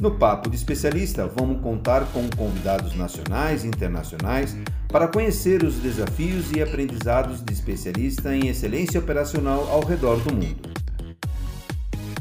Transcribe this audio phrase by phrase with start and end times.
[0.00, 4.56] No Papo de Especialista, vamos contar com convidados nacionais e internacionais
[4.88, 10.70] para conhecer os desafios e aprendizados de especialista em excelência operacional ao redor do mundo.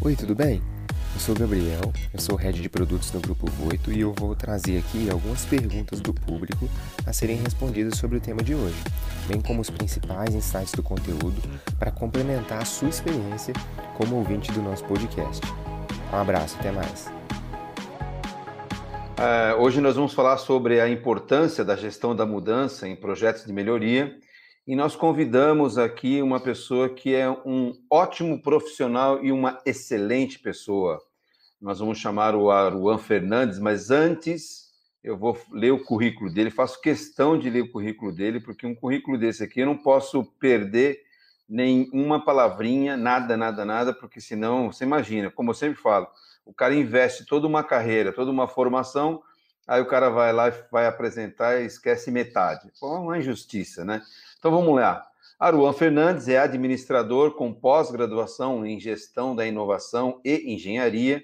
[0.01, 0.61] Oi, tudo bem?
[1.13, 4.35] Eu sou o Gabriel, eu sou head de produtos do Grupo Voito e eu vou
[4.35, 6.69] trazer aqui algumas perguntas do público
[7.05, 8.77] a serem respondidas sobre o tema de hoje,
[9.25, 11.41] bem como os principais insights do conteúdo
[11.77, 13.53] para complementar a sua experiência
[13.95, 15.41] como ouvinte do nosso podcast.
[16.11, 17.19] Um abraço, até mais.
[19.19, 23.51] Uh, hoje nós vamos falar sobre a importância da gestão da mudança em projetos de
[23.51, 24.17] melhoria
[24.65, 31.01] e nós convidamos aqui uma pessoa que é um ótimo profissional e uma excelente pessoa.
[31.59, 34.69] Nós vamos chamar o Aruan Fernandes, mas antes
[35.03, 38.73] eu vou ler o currículo dele, faço questão de ler o currículo dele, porque um
[38.73, 40.97] currículo desse aqui eu não posso perder
[41.49, 46.07] nenhuma palavrinha, nada, nada, nada, porque senão, você imagina, como eu sempre falo,
[46.45, 49.23] o cara investe toda uma carreira, toda uma formação,
[49.67, 52.71] aí o cara vai lá e vai apresentar e esquece metade.
[52.79, 54.01] Pô, é uma injustiça, né?
[54.37, 55.05] Então vamos lá.
[55.39, 61.23] Aruan Fernandes é administrador com pós-graduação em gestão da inovação e engenharia,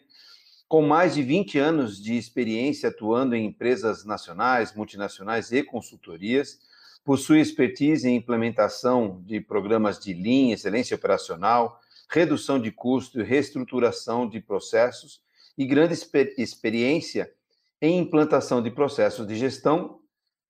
[0.68, 6.59] com mais de 20 anos de experiência atuando em empresas nacionais, multinacionais e consultorias,
[7.06, 14.28] possui expertise em implementação de programas de linha, excelência operacional, redução de custo e reestruturação
[14.28, 15.22] de processos
[15.56, 17.31] e grande exper experiência
[17.80, 20.00] em implantação de processos de gestão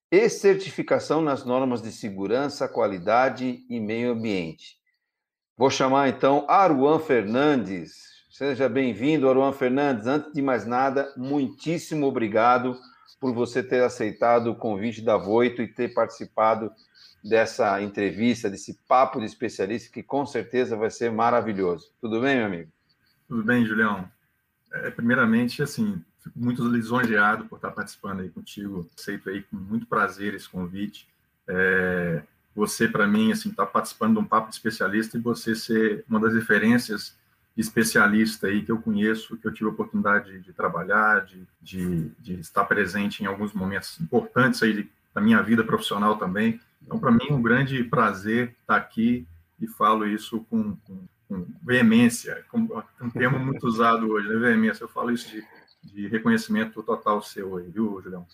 [0.10, 4.78] e certificação nas normas de segurança, qualidade e meio ambiente.
[5.58, 8.16] Vou chamar então Aruan Fernandes.
[8.30, 10.08] Seja bem-vindo, Aruan Fernandes.
[10.08, 12.80] Antes de mais nada, muitíssimo obrigado
[13.20, 16.72] por você ter aceitado o convite da Voito e ter participado
[17.24, 21.92] dessa entrevista, desse papo de especialista, que com certeza vai ser maravilhoso.
[22.00, 22.72] Tudo bem, meu amigo?
[23.28, 24.10] Tudo bem, Julião.
[24.72, 28.88] É, primeiramente, assim, fico muito lisonjeado por estar participando aí contigo.
[28.98, 31.08] Aceito aí com muito prazer esse convite.
[31.48, 32.22] É,
[32.56, 36.20] você, para mim, assim, está participando de um papo de especialista e você ser uma
[36.20, 37.16] das referências
[37.58, 42.10] especialista aí que eu conheço, que eu tive a oportunidade de, de trabalhar, de, de,
[42.20, 46.60] de, estar presente em alguns momentos importantes aí da minha vida profissional também.
[46.84, 49.26] Então, para mim, é um grande prazer estar aqui
[49.60, 51.00] e falo isso com, com,
[51.30, 52.68] com veemência, com,
[53.02, 54.36] um termo muito usado hoje, né?
[54.36, 54.84] Veemência.
[54.84, 55.44] Eu falo isso de,
[55.82, 58.26] de reconhecimento total seu aí, viu, Julião?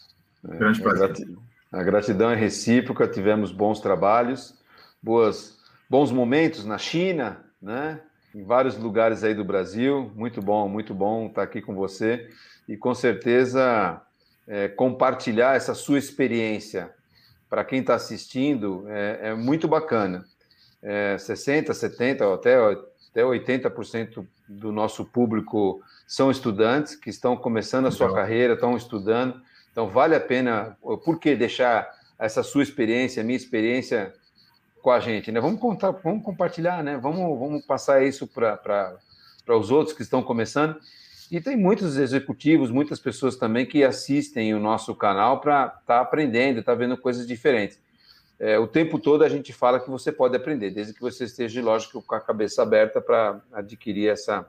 [0.50, 1.03] É, grande prazer.
[1.03, 4.59] A gratidão, a gratidão é recíproca, tivemos bons trabalhos,
[5.02, 8.02] boas, bons momentos na China, né?
[8.34, 10.12] Em vários lugares aí do Brasil.
[10.16, 12.30] Muito bom, muito bom estar aqui com você
[12.68, 14.02] e com certeza
[14.47, 16.94] é, compartilhar essa sua experiência
[17.50, 20.24] para quem está assistindo, é, é, muito bacana.
[20.81, 22.56] É, 60%, 70% até,
[23.12, 28.24] até 80% do nosso público são estudantes que estão começando a sua Legal.
[28.24, 29.41] carreira, estão estudando.
[29.70, 34.14] Então, vale a pena, por que deixar essa sua experiência, minha experiência
[34.81, 35.40] com a gente, né?
[35.40, 36.97] Vamos contar, vamos compartilhar, né?
[36.97, 38.97] Vamos, vamos passar isso para
[39.47, 40.78] os outros que estão começando.
[41.31, 46.02] E tem muitos executivos, muitas pessoas também que assistem o nosso canal para estar tá
[46.02, 47.80] aprendendo, estar tá vendo coisas diferentes.
[48.38, 51.62] É, o tempo todo a gente fala que você pode aprender, desde que você esteja,
[51.62, 54.46] lógico, com a cabeça aberta para adquirir essa,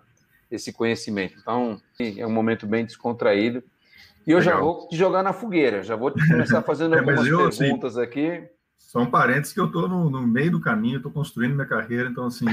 [0.50, 1.37] esse conhecimento.
[1.41, 3.62] Então, é um momento bem descontraído.
[4.26, 4.54] E eu Legal.
[4.54, 8.06] já vou te jogar na fogueira, já vou começar fazendo é, algumas eu, perguntas assim,
[8.06, 8.48] aqui.
[8.92, 12.26] São parentes que eu estou no, no, meio do caminho, estou construindo minha carreira, então,
[12.26, 12.44] assim,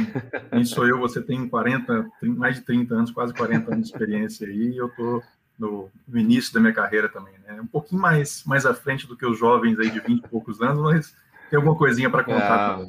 [0.50, 0.98] quem sou eu?
[1.00, 4.78] Você tem 40, 30, mais de 30 anos, quase 40 anos de experiência aí, e
[4.78, 5.22] eu estou
[5.60, 7.60] no, no, início da minha carreira também, né?
[7.60, 10.62] Um pouquinho mais, mais à frente do que os jovens aí de 20 e poucos
[10.62, 11.14] anos, mas
[11.50, 12.80] tem alguma coisinha para contar.
[12.80, 12.86] É,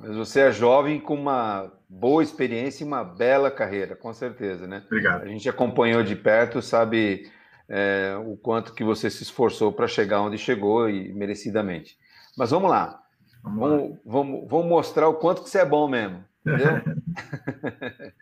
[0.00, 4.82] mas você é jovem com uma boa experiência e uma bela carreira, com certeza, né?
[4.86, 5.24] Obrigado.
[5.24, 7.30] A gente acompanhou de perto, sabe
[7.68, 11.98] é, o quanto que você se esforçou para chegar onde chegou e merecidamente.
[12.36, 13.02] Mas vamos lá.
[13.42, 16.24] Vamos, vamos, vamos, vamos, mostrar o quanto que você é bom mesmo.
[16.44, 16.82] Entendeu?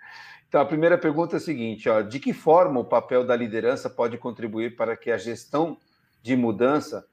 [0.49, 3.91] então, a primeira pergunta é a seguinte: ó, de que forma o papel da liderança
[3.91, 5.77] pode contribuir para que a gestão
[6.23, 7.05] de mudança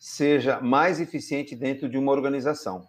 [0.00, 2.88] seja mais eficiente dentro de uma organização?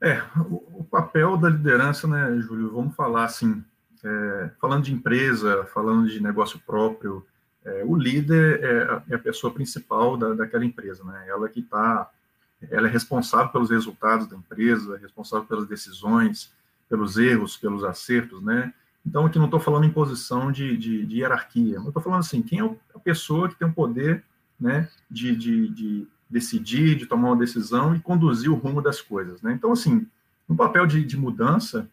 [0.00, 2.72] É, o, o papel da liderança, né, Júlio?
[2.72, 3.64] Vamos falar assim,
[4.04, 7.26] é, falando de empresa, falando de negócio próprio,
[7.68, 11.24] é, o líder é, é, a pessoa principal da, daquela empresa, né?
[11.28, 12.10] Ela que está,
[12.70, 16.50] ela é responsável pelos resultados da empresa, responsável pelas decisões,
[16.88, 18.72] pelos erros, pelos acertos, né?
[19.04, 22.42] Então, aqui não estou falando em posição de, de, de hierarquia, eu estou falando assim,
[22.42, 24.22] quem é a pessoa que tem o poder
[24.60, 29.40] né, de, de, de, decidir, de tomar uma decisão e conduzir o rumo das coisas,
[29.40, 29.52] né?
[29.52, 30.06] Então, assim,
[30.48, 31.88] no papel de, de mudança,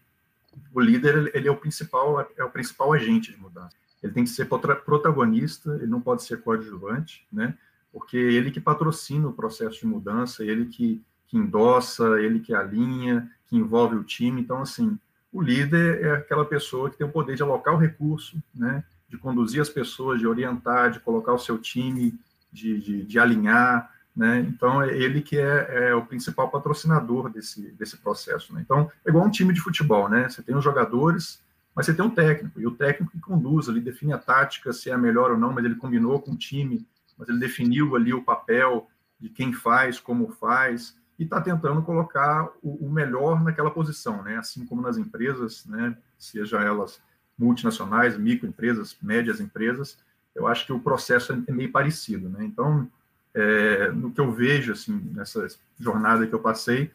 [0.73, 3.75] o líder ele é o principal é o principal agente de mudança.
[4.05, 7.57] Ele tem que ser protagonista, ele não pode ser coadjuvante, né?
[7.91, 13.27] Porque ele que patrocina o processo de mudança, ele que, que endossa, ele que alinha,
[13.47, 14.41] que envolve o time.
[14.41, 14.95] Então, assim,
[15.33, 18.83] o líder é aquela pessoa que tem o poder de alocar o recurso, né?
[19.09, 22.13] De conduzir as pessoas, de orientar, de colocar o seu time,
[22.51, 24.39] de, de, de alinhar, né?
[24.47, 28.53] Então, é ele que é, é, o principal patrocinador desse, desse processo.
[28.53, 28.61] Né?
[28.63, 30.29] Então, é igual um time de futebol, né?
[30.29, 31.41] Você tem os jogadores,
[31.75, 34.89] mas você tem um técnico, e o técnico que conduz, ele define a tática, se
[34.89, 36.87] é melhor ou não, mas ele combinou com o time,
[37.17, 38.89] mas ele definiu ali o papel
[39.19, 44.37] de quem faz, como faz, e está tentando colocar o, o, melhor naquela posição, né?
[44.37, 45.97] Assim como nas empresas, né?
[46.17, 47.01] Seja elas
[47.37, 49.97] multinacionais, microempresas, médias empresas,
[50.33, 52.43] eu acho que o processo é meio parecido, né?
[52.43, 52.89] Então,
[53.33, 55.47] é, no que eu vejo, assim, nessa
[55.79, 56.91] jornada que eu passei,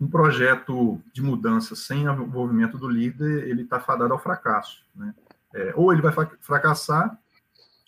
[0.00, 5.14] um projeto de mudança sem envolvimento do líder, ele está fadado ao fracasso, né?
[5.52, 7.18] É, ou ele vai fracassar,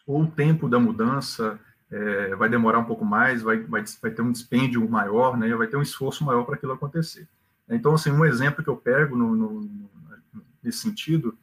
[0.07, 1.59] ou o tempo da mudança
[1.91, 5.55] é, vai demorar um pouco mais, vai, vai, vai ter um dispêndio maior, né?
[5.55, 7.27] Vai ter um esforço maior para aquilo acontecer.
[7.69, 9.91] Então, assim, um exemplo que eu pego no, no,
[10.63, 11.37] nesse sentido,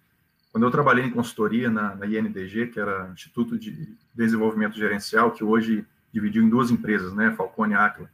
[0.52, 5.44] quando eu trabalhei em consultoria na, na INDG, que era Instituto de Desenvolvimento Gerencial, que
[5.44, 8.10] hoje dividiu em duas empresas, né, Falcone e Aquila,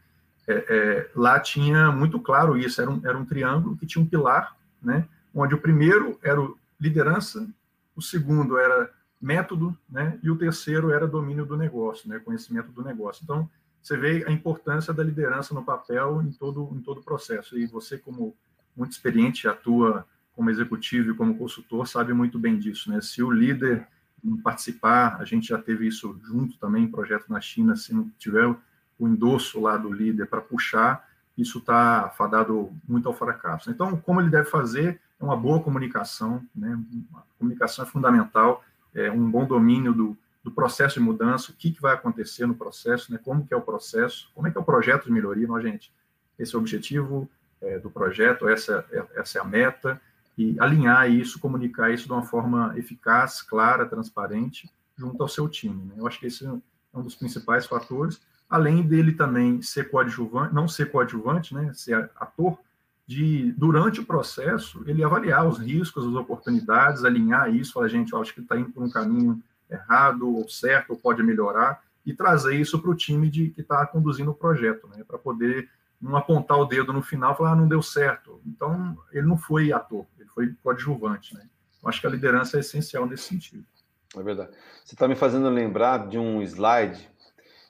[0.48, 4.08] é, é, lá tinha muito claro isso, era um, era um triângulo que tinha um
[4.08, 7.48] pilar, né, onde o primeiro era o liderança,
[7.96, 12.84] o segundo era método, né, e o terceiro era domínio do negócio, né, conhecimento do
[12.84, 13.24] negócio.
[13.24, 13.50] Então,
[13.82, 17.56] você vê a importância da liderança no papel em todo em todo o processo.
[17.56, 18.36] E você, como
[18.76, 23.00] muito experiente, atua como executivo e como consultor, sabe muito bem disso, né?
[23.00, 23.88] Se o líder
[24.44, 28.56] participar, a gente já teve isso junto também projeto na China, se não tiver
[28.98, 31.08] o endosso lá do líder para puxar,
[31.38, 33.70] isso está fadado muito ao fracasso.
[33.70, 35.02] Então, como ele deve fazer?
[35.20, 36.80] É uma boa comunicação, né?
[37.38, 38.64] Comunicação é fundamental,
[38.94, 42.56] é um bom domínio do, do processo de mudança, o que, que vai acontecer no
[42.56, 43.20] processo, né?
[43.22, 45.94] Como que é o processo, como é que é o projeto de melhoria, não, gente?
[46.40, 47.30] Esse é o objetivo
[47.62, 50.00] é, do projeto, essa, é, essa é a meta,
[50.38, 55.86] e alinhar isso, comunicar isso de uma forma eficaz, clara, transparente, junto ao seu time.
[55.86, 55.96] Né?
[55.98, 56.52] Eu acho que esse é
[56.94, 62.58] um dos principais fatores, além dele também ser coadjuvante, não ser coadjuvante, né, ser ator,
[63.08, 68.22] de durante o processo ele avaliar os riscos, as oportunidades, alinhar isso, falar, gente, eu
[68.22, 72.56] acho que está indo por um caminho errado ou certo, ou pode melhorar, e trazer
[72.56, 75.70] isso para o time de, que está conduzindo o projeto, né, para poder
[76.02, 78.40] não apontar o dedo no final e falar, ah, não deu certo.
[78.46, 81.48] Então, ele não foi ator, ele foi coadjuvante, né?
[81.82, 83.66] Eu acho que a liderança é essencial nesse sentido.
[84.16, 84.52] É verdade.
[84.84, 87.10] Você está me fazendo lembrar de um slide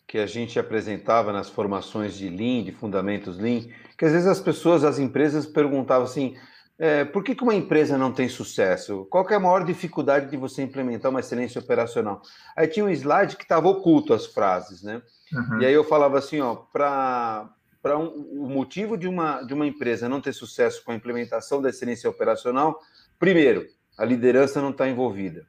[0.07, 3.62] que a gente apresentava nas formações de Lean, de fundamentos Lean,
[3.98, 6.36] que às vezes as pessoas, as empresas perguntavam assim,
[6.78, 9.07] é, por que, que uma empresa não tem sucesso?
[9.10, 12.22] Qual é a maior dificuldade de você implementar uma excelência operacional?
[12.56, 15.02] Aí tinha um slide que estava oculto as frases, né?
[15.34, 15.62] Uhum.
[15.62, 17.50] E aí eu falava assim, ó, para
[17.86, 18.07] um,
[18.44, 22.10] o motivo de uma, de uma empresa não ter sucesso com a implementação da excelência
[22.10, 22.78] operacional,
[23.18, 23.66] primeiro,
[23.97, 25.47] a liderança não está envolvida.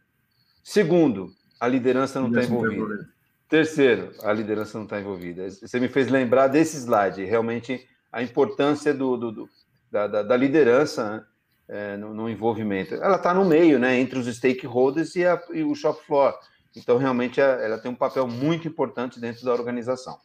[0.62, 3.15] Segundo, a liderança não está envolvida.
[3.48, 5.48] Terceiro, a liderança não está envolvida.
[5.48, 9.48] Você me fez lembrar desse slide, realmente a importância do, do, do
[9.90, 11.24] da, da, da, liderança né,
[11.68, 12.94] é, no, no, envolvimento.
[12.94, 16.36] Ela está no meio, né, entre os stakeholders e, a, e o shop floor.
[16.74, 20.18] Então, realmente, ela tem um papel muito importante dentro da organização.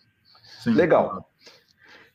[0.63, 1.09] Sim, Legal.
[1.09, 1.25] Claro.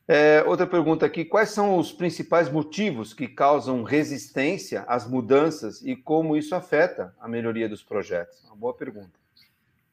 [0.08, 5.96] É, outra pergunta aqui: quais são os principais motivos que causam resistência às mudanças e
[5.96, 8.44] como isso afeta a melhoria dos projetos?
[8.44, 9.25] Uma boa pergunta.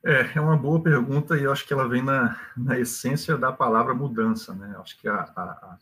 [0.05, 3.53] É, é uma boa pergunta e eu acho que ela vem na, na essência da
[3.53, 4.75] palavra mudança, né?
[4.79, 5.77] Acho que a, a,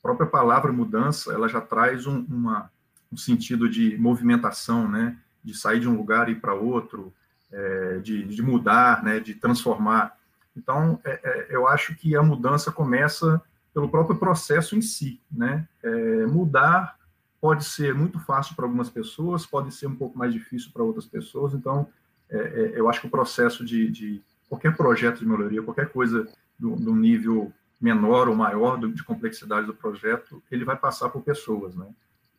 [0.00, 2.70] própria palavra mudança ela já traz um, uma,
[3.12, 5.18] um sentido de movimentação, né?
[5.44, 7.12] De sair de um lugar e ir para outro,
[7.52, 9.20] é, de, de mudar, né?
[9.20, 10.16] De transformar.
[10.56, 13.42] Então, é, é eu acho que a mudança começa
[13.74, 15.68] pelo próprio processo em si, né?
[15.82, 16.96] É, mudar
[17.38, 21.04] pode ser muito fácil para algumas pessoas, pode ser um pouco mais difícil para outras
[21.04, 21.52] pessoas.
[21.52, 21.86] Então,
[22.30, 26.28] é, é, eu acho que o processo de, de, qualquer projeto de melhoria, qualquer coisa
[26.58, 31.22] do, do nível menor ou maior do, de complexidade do projeto, ele vai passar por
[31.22, 31.86] pessoas, né?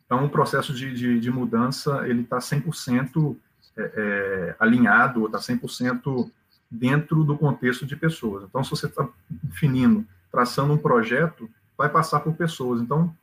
[0.06, 3.36] Então, o processo de, de, de mudança, ele está 100%
[3.76, 6.32] é, é, alinhado, está 100%
[6.72, 8.46] dentro do contexto de pessoas.
[8.46, 12.82] Então, se você está definindo traçando um projeto, vai passar por pessoas.
[12.82, 13.14] Então,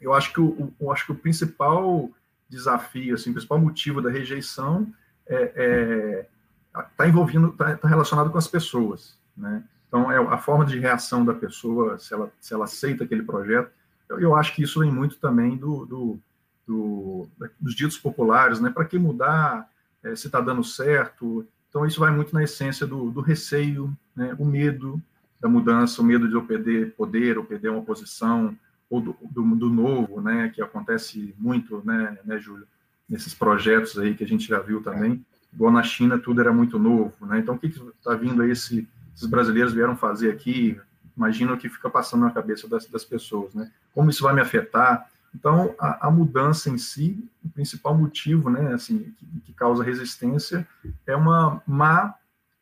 [0.00, 2.10] eu acho que o, o, acho que o principal
[2.48, 4.86] desafio, assim, o principal motivo da rejeição
[5.28, 9.62] está envolvendo, está tá relacionado com as pessoas, né?
[9.88, 13.70] Então, é a forma de reação da pessoa, se ela, se ela aceita aquele projeto.
[14.08, 16.18] Eu, eu acho que isso vem muito também do, do,
[16.66, 17.28] do
[17.60, 18.70] dos ditos populares, né?
[18.70, 19.70] Para que mudar
[20.02, 21.46] é, se está dando certo?
[21.68, 24.34] Então, isso vai muito na essência do, do receio, né?
[24.38, 25.00] o medo
[25.40, 28.56] da mudança, o medo de eu perder poder, ou perder uma posição,
[28.88, 30.50] ou do, do, do novo, né?
[30.54, 32.66] Que acontece muito, né, né, Júlio?
[33.08, 35.24] Nesses projetos aí que a gente já viu também
[35.56, 37.38] igual na China, tudo era muito novo, né?
[37.38, 40.78] Então, o que está vindo aí, esse, esses brasileiros vieram fazer aqui?
[41.16, 43.72] Imagina o que fica passando na cabeça das, das pessoas, né?
[43.94, 45.10] Como isso vai me afetar?
[45.34, 50.66] Então, a, a, mudança em si, o principal motivo, né, assim, que, que, causa resistência
[51.06, 52.14] é uma má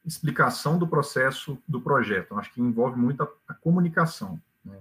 [0.05, 2.33] explicação do processo do projeto.
[2.33, 4.41] Eu acho que envolve muito a, a comunicação.
[4.65, 4.77] Né?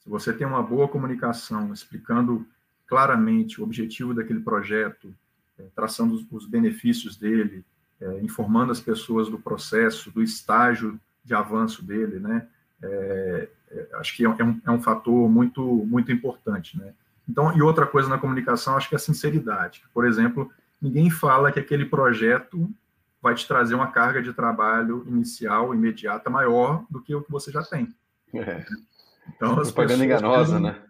[0.00, 2.46] Se você tem uma boa comunicação, explicando
[2.86, 5.14] claramente o objetivo daquele projeto,
[5.58, 7.64] é, traçando os, os, benefícios dele,
[8.00, 12.46] é, informando as pessoas do processo, do estágio de avanço dele, né?
[12.82, 16.92] É, é acho que é um, é um fator muito, muito importante, né?
[17.28, 19.82] Então, e outra coisa na comunicação, acho que é a sinceridade.
[19.92, 20.50] Por exemplo,
[20.80, 22.70] ninguém fala que aquele projeto
[23.20, 27.50] vai te trazer uma carga de trabalho inicial, imediata, maior do que o que você
[27.50, 27.92] já tem.
[28.32, 28.64] É.
[29.34, 30.80] Então, as Propaganda enganosa, né?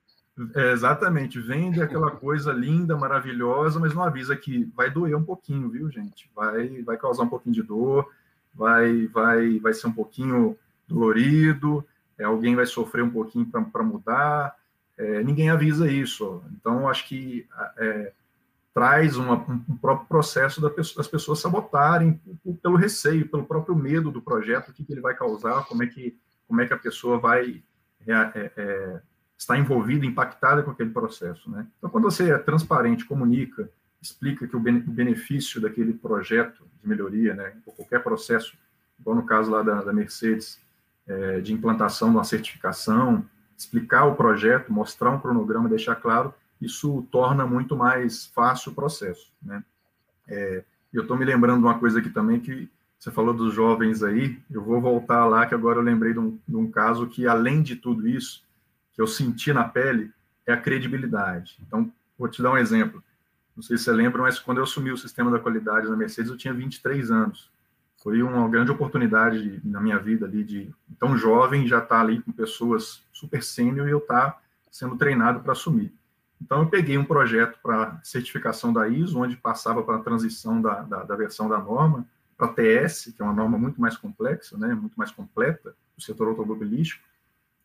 [0.54, 5.70] É, exatamente, vende aquela coisa linda, maravilhosa, mas não avisa que vai doer um pouquinho,
[5.70, 6.30] viu, gente?
[6.34, 8.10] Vai, vai causar um pouquinho de dor,
[8.54, 11.84] vai, vai, vai ser um pouquinho dolorido,
[12.18, 14.54] é, alguém vai sofrer um pouquinho para mudar.
[14.98, 16.42] É, ninguém avisa isso.
[16.52, 17.46] Então, acho que
[17.78, 18.12] é,
[18.74, 19.36] traz uma,
[19.68, 22.20] um próprio processo das pessoas sabotarem
[22.62, 25.86] pelo receio, pelo próprio medo do projeto, o que, que ele vai causar, como é
[25.86, 27.62] que, como é que a pessoa vai
[28.06, 29.02] é, é,
[29.38, 31.66] está envolvida, impactada com aquele processo, né?
[31.78, 37.54] Então, quando você é transparente, comunica, explica que o benefício daquele projeto de melhoria, né,
[37.66, 38.56] ou qualquer processo,
[38.98, 40.60] igual no caso lá da, da Mercedes,
[41.06, 43.24] é, de implantação de uma certificação,
[43.56, 49.32] explicar o projeto, mostrar um cronograma, deixar claro, isso torna muito mais fácil o processo,
[49.42, 49.62] né?
[50.28, 54.02] É, eu estou me lembrando de uma coisa aqui também que você falou dos jovens
[54.02, 57.26] aí, eu vou voltar lá que agora eu lembrei de um, de um caso que,
[57.26, 58.45] além de tudo isso,
[58.96, 60.10] que eu senti na pele
[60.46, 61.58] é a credibilidade.
[61.64, 63.04] Então, vou te dar um exemplo.
[63.54, 66.30] Não sei se você lembra, mas quando eu assumi o sistema da qualidade na Mercedes,
[66.30, 67.50] eu tinha 23 anos.
[68.02, 72.22] Foi uma grande oportunidade na minha vida ali de tão jovem já estar tá ali
[72.22, 75.92] com pessoas super sênior e eu estar tá sendo treinado para assumir.
[76.40, 80.82] Então, eu peguei um projeto para certificação da ISO, onde passava para a transição da,
[80.82, 84.56] da, da, versão da norma para a TS, que é uma norma muito mais complexa,
[84.58, 87.02] né, muito mais completa, do setor automobilístico.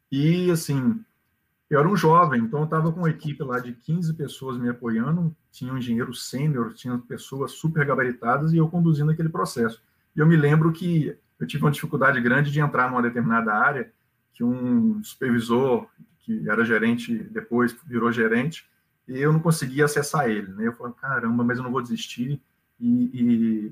[0.09, 1.03] E, assim,
[1.71, 4.67] eu era um jovem, então eu estava com uma equipe lá de 15 pessoas me
[4.67, 9.81] apoiando, tinha um engenheiro sênior, tinha pessoas super gabaritadas e eu conduzindo aquele processo.
[10.13, 13.89] E eu me lembro que eu tive uma dificuldade grande de entrar numa determinada área,
[14.33, 15.87] que um supervisor,
[16.19, 18.69] que era gerente, depois virou gerente,
[19.07, 20.51] e eu não conseguia acessar ele.
[20.51, 20.67] Né?
[20.67, 22.41] Eu falei, caramba, mas eu não vou desistir.
[22.81, 23.71] E, e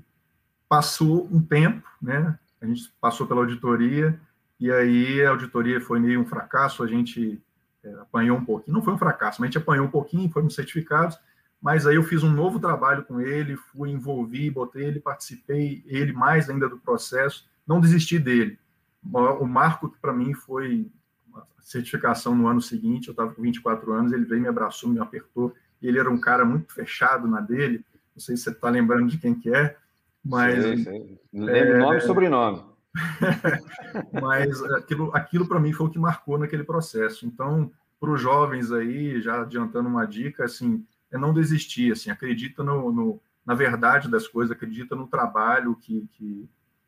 [0.69, 2.39] passou um tempo, né?
[2.61, 4.17] a gente passou pela auditoria,
[4.57, 7.41] e aí a auditoria foi meio um fracasso, a gente
[7.83, 8.75] é, apanhou um pouquinho.
[8.75, 11.17] Não foi um fracasso, mas a gente apanhou um pouquinho, fomos certificados,
[11.61, 16.13] mas aí eu fiz um novo trabalho com ele, fui envolvi, botei ele, participei, ele
[16.13, 18.57] mais ainda do processo, não desisti dele.
[19.03, 20.89] O marco que para mim foi
[21.35, 24.99] a certificação no ano seguinte, eu estava com 24 anos, ele veio, me abraçou, me
[24.99, 27.83] apertou, e ele era um cara muito fechado na dele,
[28.15, 29.77] não sei se você está lembrando de quem que é,
[30.23, 30.63] mas...
[30.63, 31.19] Sim, sim.
[31.33, 32.68] Lembro é, nome e sobrenome.
[34.21, 37.25] Mas aquilo, aquilo para mim foi o que marcou naquele processo.
[37.25, 42.63] Então, para os jovens aí, já adiantando uma dica, assim, é não desistir, assim, acredita
[42.63, 46.47] no, no na verdade das coisas, acredita no trabalho que, que,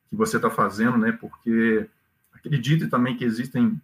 [0.09, 1.11] que você está fazendo, né?
[1.11, 1.89] Porque
[2.33, 3.81] acredite também que existem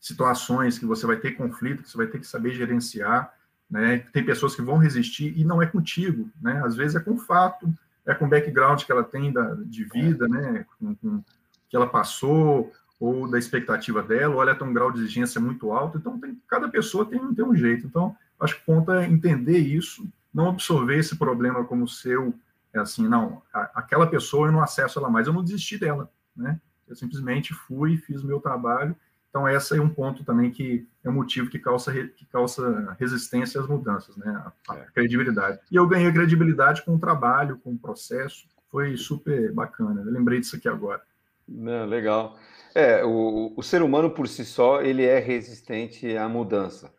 [0.00, 3.32] situações que você vai ter conflito, que você vai ter que saber gerenciar,
[3.70, 3.98] né?
[4.12, 6.62] Tem pessoas que vão resistir e não é contigo, né?
[6.64, 7.72] Às vezes é com fato,
[8.06, 10.64] é com o background que ela tem da, de vida, né?
[10.78, 11.24] Com, com,
[11.74, 15.72] que ela passou ou da expectativa dela, ou ela tem um grau de exigência muito
[15.72, 15.98] alto.
[15.98, 17.84] Então, tem, cada pessoa tem, tem um jeito.
[17.84, 22.32] Então, acho que conta é entender isso, não absorver esse problema como seu,
[22.72, 26.08] é assim, não, a, aquela pessoa eu não acesso ela mais, eu não desisti dela,
[26.36, 26.60] né?
[26.86, 28.94] Eu simplesmente fui, fiz o meu trabalho.
[29.28, 33.60] Então, esse é um ponto também que é um motivo que causa, que causa resistência
[33.60, 34.30] às mudanças, né?
[34.68, 34.86] A, a é.
[34.94, 35.58] credibilidade.
[35.72, 40.02] E eu ganhei credibilidade com o trabalho, com o processo, foi super bacana.
[40.02, 41.02] Eu lembrei disso aqui agora.
[41.46, 42.36] Não, legal.
[42.74, 46.92] É, o, o ser humano por si só, ele é resistente à mudança.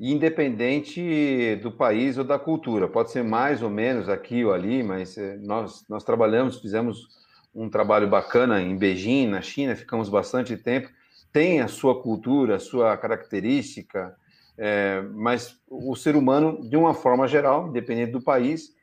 [0.00, 2.88] independente do país ou da cultura.
[2.88, 7.08] Pode ser mais ou menos aqui ou ali, mas é, nós, nós trabalhamos, fizemos
[7.54, 10.90] um trabalho bacana em Beijing, na China, ficamos bastante tempo.
[11.32, 14.16] Tem a sua cultura, a sua característica,
[14.58, 18.74] é, mas o ser humano, de uma forma geral, independente do país,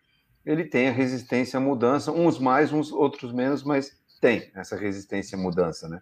[0.45, 5.37] ele tem a resistência à mudança, uns mais, uns outros menos, mas tem essa resistência
[5.37, 6.01] à mudança, né?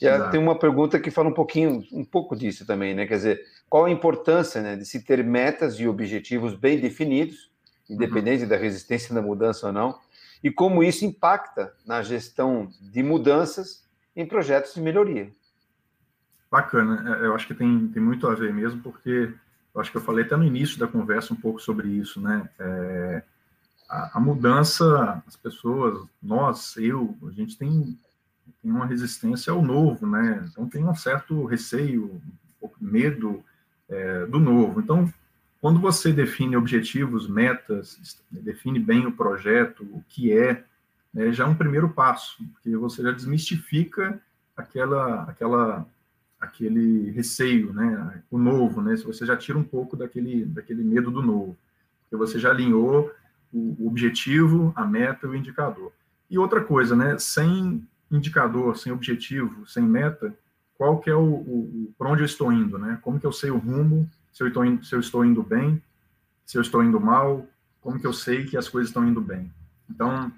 [0.00, 3.06] E tem uma pergunta que fala um pouquinho, um pouco disso também, né?
[3.06, 7.50] Quer dizer, qual a importância né, de se ter metas e objetivos bem definidos,
[7.90, 8.48] independente uhum.
[8.48, 9.98] da resistência da mudança ou não,
[10.42, 13.84] e como isso impacta na gestão de mudanças
[14.14, 15.30] em projetos de melhoria.
[16.50, 19.32] Bacana, é, eu acho que tem, tem muito a ver mesmo, porque
[19.74, 22.48] eu acho que eu falei até no início da conversa um pouco sobre isso, né?
[22.58, 23.22] É,
[23.88, 27.98] a, mudança, as pessoas, nós, eu, a gente tem,
[28.62, 30.46] tem uma resistência ao novo, né?
[30.50, 32.20] Então tem um certo receio,
[32.62, 33.42] um medo
[33.88, 34.80] é, do novo.
[34.80, 35.12] Então,
[35.60, 40.64] quando você define objetivos, metas, define bem o projeto, o que é,
[41.12, 44.20] né, já é um primeiro passo, porque você já desmistifica
[44.56, 45.86] aquela, aquela,
[46.38, 51.10] aquele receio, né, o novo, né, se você já tira um pouco daquele, daquele medo
[51.10, 51.56] do novo,
[52.02, 53.10] porque você já alinhou
[53.52, 55.92] o objetivo, a meta e o indicador.
[56.30, 60.34] E outra coisa, né, sem indicador, sem objetivo, sem meta,
[60.76, 62.98] qual que é o, o, para onde eu estou indo, né?
[63.02, 64.08] Como que eu sei o rumo?
[64.32, 65.82] Se eu estou indo, se eu estou indo bem,
[66.46, 67.46] se eu estou indo mal,
[67.80, 69.52] como que eu sei que as coisas estão indo bem?
[69.90, 70.32] Então,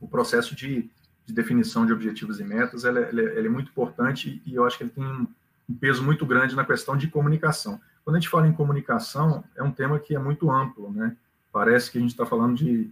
[0.00, 0.90] o processo de,
[1.24, 4.76] de definição de objetivos e metas, ele, ele, ele, é muito importante e eu acho
[4.76, 5.26] que ele tem um,
[5.68, 7.80] um peso muito grande na questão de comunicação.
[8.04, 11.16] Quando a gente fala em comunicação, é um tema que é muito amplo, né?
[11.56, 12.90] Parece que a gente está falando de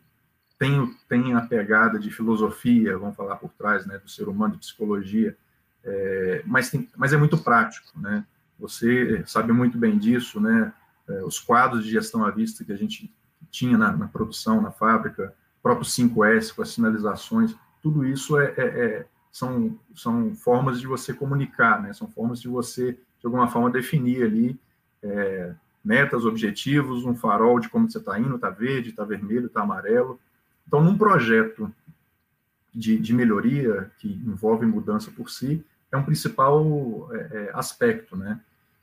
[0.59, 4.61] tem, tem a pegada de filosofia, vamos falar por trás, né, do ser humano, de
[4.61, 5.37] psicologia,
[5.85, 8.25] é, mas, tem, mas é muito prático, né?
[8.59, 10.73] Você sabe muito bem disso, né?
[11.07, 13.15] É, os quadros de gestão à vista que a gente
[13.51, 18.65] tinha na, na produção, na fábrica, próprio 5S com as sinalizações, tudo isso é, é,
[18.65, 21.93] é, são, são formas de você comunicar, né?
[21.93, 24.59] São formas de você, de alguma forma, definir ali
[25.03, 29.63] é, metas, objetivos, um farol de como você está indo, está verde, está vermelho, está
[29.63, 30.19] amarelo.
[30.67, 31.71] Então, num projeto
[32.75, 38.41] de, de melhoria que envolve mudança por si, é um principal é, é, aspecto, né?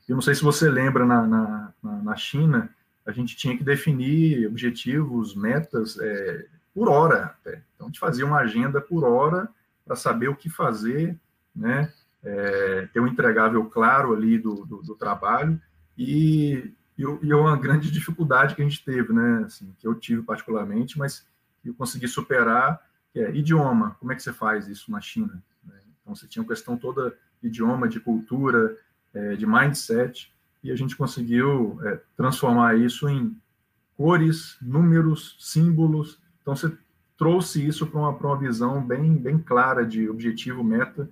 [0.08, 2.70] Eu não sei se você lembra, na, na, na, China,
[3.06, 7.24] a gente tinha que definir objetivos, metas é, por hora.
[7.24, 7.62] Até.
[7.74, 9.48] Então, a gente fazia uma agenda por hora
[9.84, 11.16] para saber o que fazer,
[11.54, 11.92] né?
[12.24, 15.60] É, ter um entregável claro ali do, do, do trabalho
[15.98, 19.44] e, e, e, uma grande dificuldade que a gente teve, né?
[19.46, 21.26] Assim, que eu tive particularmente, mas
[21.64, 22.80] eu consegui superar,
[23.14, 23.96] é idioma.
[23.98, 25.42] Como é que você faz isso na China?
[26.02, 28.76] Então, você tinha uma questão toda de idioma, de cultura,
[29.14, 33.36] é, de mindset, e a gente conseguiu é, transformar isso em
[33.96, 36.20] cores, números, símbolos.
[36.40, 36.76] Então, você
[37.16, 41.08] trouxe isso para uma, uma visão bem, bem clara de objetivo, meta,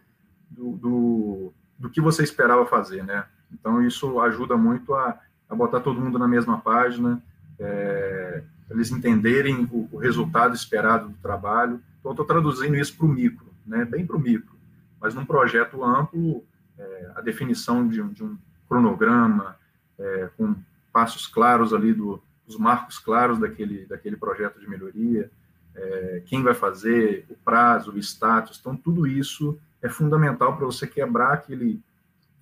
[0.51, 3.27] do, do, do, que você esperava fazer, né?
[3.53, 7.21] Então, isso ajuda muito a, a botar todo mundo na mesma página,
[7.59, 11.81] é, eles entenderem o, o, resultado esperado do trabalho.
[11.99, 13.85] Então, estou traduzindo isso para o micro, né?
[13.85, 14.61] Bem para o micro
[15.01, 16.45] mas num projeto amplo,
[16.79, 18.37] é, a definição de um, de um
[18.69, 19.57] cronograma,
[19.99, 20.55] é, com
[20.93, 25.31] passos claros ali, do, os marcos claros daquele, daquele projeto de melhoria,
[25.75, 30.87] é, quem vai fazer, o prazo, o status, então tudo isso é fundamental para você
[30.87, 31.81] quebrar aquele,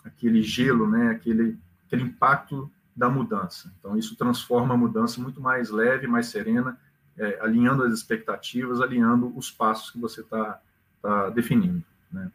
[0.04, 3.72] aquele gelo, né, aquele, aquele impacto da mudança.
[3.78, 6.76] Então isso transforma a mudança muito mais leve, mais serena,
[7.16, 10.60] é, alinhando as expectativas, alinhando os passos que você está
[11.00, 11.82] tá definindo.
[12.10, 12.28] Né?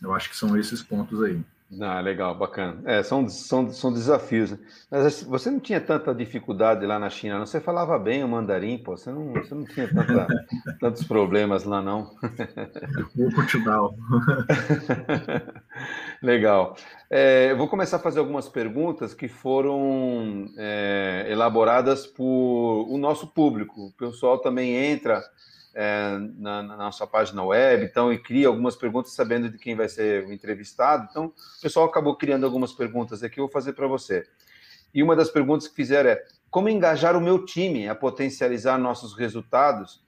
[0.00, 1.44] Eu acho que são esses pontos aí.
[1.80, 2.82] Ah, legal, bacana.
[2.84, 4.50] É, são, são, são desafios.
[4.50, 4.58] Né?
[4.90, 7.46] Mas você não tinha tanta dificuldade lá na China, não?
[7.46, 8.96] Você falava bem o mandarim, pô.
[8.96, 10.26] Você não, você não tinha tanta,
[10.78, 12.14] tantos problemas lá, não?
[13.16, 13.94] O Portugal.
[16.22, 16.76] legal.
[17.08, 20.91] É, eu vou começar a fazer algumas perguntas que foram é,
[21.42, 23.86] elaboradas por o nosso público.
[23.86, 25.22] O pessoal também entra
[25.74, 29.88] é, na, na, nossa página web, então, e cria algumas perguntas sabendo de quem vai
[29.88, 31.08] ser o entrevistado.
[31.10, 34.24] Então, o pessoal acabou criando algumas perguntas aqui, eu vou fazer para você.
[34.94, 39.16] E uma das perguntas que fizeram é: como engajar o meu time a potencializar nossos
[39.16, 40.00] resultados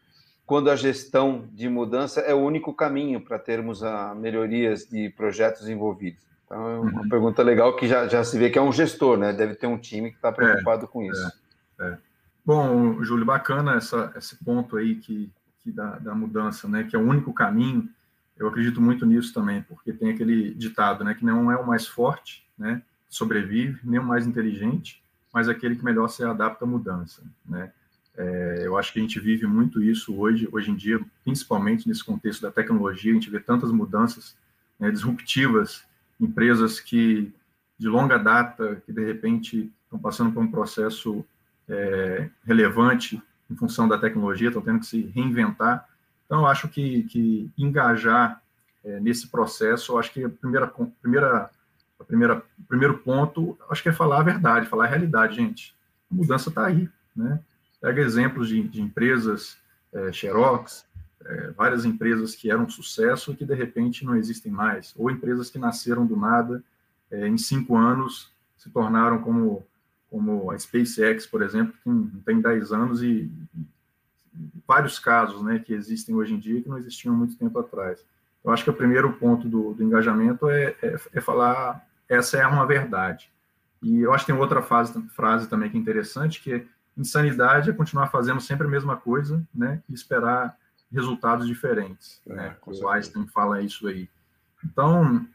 [0.47, 3.81] quando a gestão de mudança é o único caminho para termos
[4.17, 6.23] melhorias de projetos envolvidos?
[6.55, 7.09] Então, é uma uhum.
[7.09, 9.33] pergunta legal que já, já se vê que é um gestor, né?
[9.33, 11.33] Deve ter um time que está preocupado é, com isso.
[11.81, 11.99] É, é.
[12.47, 15.29] Bom, Júlio, bacana essa, esse ponto aí que,
[15.65, 17.89] que da, da mudança, né, que é o único caminho,
[18.37, 21.89] eu acredito muito nisso também, porque tem aquele ditado, né, que não é o mais
[21.89, 27.23] forte, né, sobrevive, nem o mais inteligente, mas aquele que melhor se adapta à mudança,
[27.45, 27.73] né?
[28.17, 32.05] É, eu acho que a gente vive muito isso hoje, hoje em dia, principalmente nesse
[32.05, 34.37] contexto da tecnologia, a gente vê tantas mudanças
[34.79, 35.85] né, disruptivas,
[36.25, 37.33] empresas que
[37.79, 41.25] de longa data, que de repente estão passando por um processo
[41.69, 45.89] é, relevante em função da tecnologia, estão tendo que se reinventar.
[46.27, 48.43] Então, eu acho que, que engajar
[48.85, 50.67] é, nesse processo, eu acho que a primeira,
[51.01, 51.51] primeira,
[51.99, 55.75] a primeira, o primeiro ponto, acho que é falar a verdade, falar a realidade, gente.
[56.11, 57.41] A mudança está aí, né?
[57.81, 59.59] Pega exemplos de, de empresas,
[59.93, 60.87] é, Xerox,
[61.25, 65.51] é, várias empresas que eram sucesso e que de repente não existem mais, ou empresas
[65.51, 66.63] que nasceram do nada,
[67.11, 69.65] é, em cinco anos se tornaram como,
[70.11, 73.67] como a SpaceX, por exemplo, que tem 10 anos e, e,
[74.67, 78.05] vários casos né, que existem hoje em dia que não existiam muito tempo atrás.
[78.43, 82.47] Eu acho que o primeiro ponto do, do engajamento é, é, é falar essa é
[82.47, 83.31] uma verdade.
[83.83, 87.71] E eu acho que tem outra fase, frase também que é interessante, que é Insanidade
[87.71, 89.83] é continuar fazendo sempre a mesma coisa, né?
[89.89, 90.57] E esperar
[90.95, 92.21] resultados diferentes.
[92.27, 92.57] É, né?
[92.67, 94.09] O Einstein fala isso aí.
[94.65, 95.27] Então,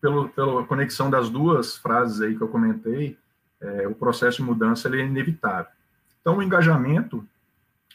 [0.00, 3.18] pelo, pela conexão das duas frases aí que eu comentei,
[3.60, 5.72] é, o processo de mudança ele é inevitável.
[6.20, 7.26] Então, o engajamento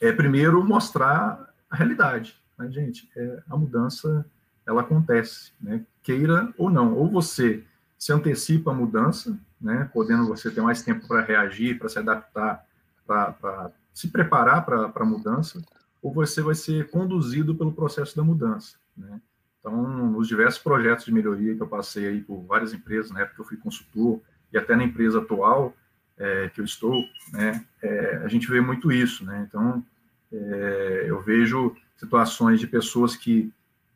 [0.02, 3.10] é primeiro mostrar a realidade, né, gente?
[3.15, 4.26] É, a mudança
[4.65, 5.86] ela acontece, né?
[6.02, 7.63] Queira ou não, ou você
[7.97, 9.89] se antecipa a mudança, né?
[9.93, 12.65] Podendo você ter mais tempo para reagir, para se adaptar
[13.06, 15.62] para se preparar para a mudança,
[16.03, 18.75] ou você vai ser conduzido pelo processo da mudança.
[18.95, 19.21] Né?
[19.59, 23.35] Então, nos diversos projetos de melhoria que eu passei aí por várias empresas, na época
[23.35, 24.19] que eu fui consultor,
[24.51, 25.73] e até na empresa atual
[26.17, 29.23] é, que eu estou, né, é, a gente vê muito isso.
[29.23, 29.45] Né?
[29.47, 29.83] Então,
[30.31, 33.53] é, eu vejo situações de pessoas que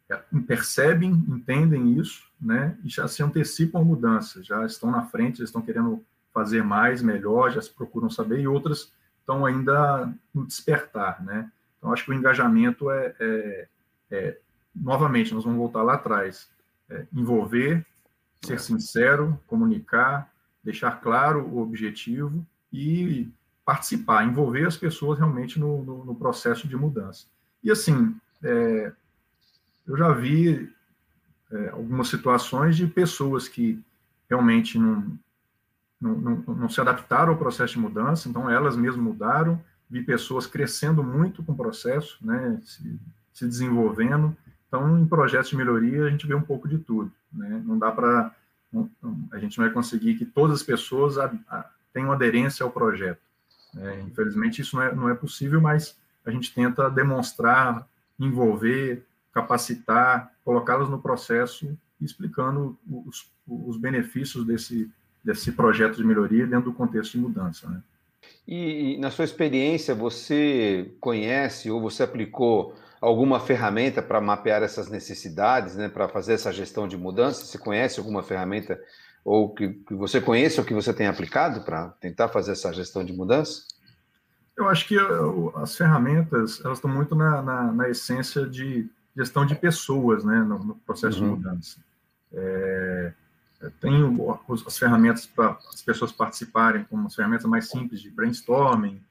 [0.09, 0.15] é,
[0.47, 5.43] percebem, entendem isso, né, e já se antecipam a mudança, já estão na frente, já
[5.43, 6.01] estão querendo
[6.33, 11.51] fazer mais, melhor, já se procuram saber, e outras estão ainda no despertar, né?
[11.87, 13.67] Então, acho que o engajamento é, é,
[14.11, 14.37] é
[14.75, 16.49] novamente, nós vamos voltar lá atrás,
[16.89, 17.85] é, envolver,
[18.43, 18.57] ser é.
[18.57, 20.29] sincero, comunicar,
[20.61, 23.31] deixar claro o objetivo e
[23.63, 27.25] participar, envolver as pessoas realmente no, no, no processo de mudança.
[27.63, 28.91] E assim, é,
[29.87, 30.69] eu já vi
[31.49, 33.81] é, algumas situações de pessoas que
[34.29, 35.17] realmente não,
[36.01, 40.45] não, não, não, se adaptaram ao processo de mudança, então elas mesmas mudaram, vi pessoas
[40.45, 42.99] crescendo muito com o processo, né, se,
[43.33, 44.35] se desenvolvendo,
[44.67, 47.91] então em projetos de melhoria a gente vê um pouco de tudo, né, não dá
[47.91, 48.35] para,
[49.31, 53.21] a gente não vai conseguir que todas as pessoas a, a, tenham aderência ao projeto,
[53.73, 57.87] né, infelizmente isso não é, não é possível, mas a gente tenta demonstrar,
[58.19, 64.91] envolver, capacitar, colocá-las no processo, explicando os, os benefícios desse
[65.27, 67.67] desse projeto de melhoria dentro do contexto de mudança.
[67.69, 67.81] Né?
[68.47, 74.89] E, e, na sua experiência, você conhece ou você aplicou alguma ferramenta para mapear essas
[74.89, 77.45] necessidades, né, para fazer essa gestão de mudança?
[77.45, 78.79] Você conhece alguma ferramenta
[79.23, 83.03] ou que, que você conhece ou que você tem aplicado para tentar fazer essa gestão
[83.03, 83.63] de mudança?
[84.55, 84.97] Eu acho que
[85.55, 90.59] as ferramentas elas estão muito na, na, na essência de gestão de pessoas, né, no,
[90.59, 91.35] no processo uhum.
[91.35, 91.77] de mudança.
[92.33, 93.13] É,
[93.79, 93.93] tem
[94.65, 99.01] as ferramentas para as pessoas participarem, como as ferramentas mais simples de brainstorming,